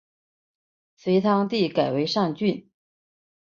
[0.95, 2.67] 隋炀帝改为上郡。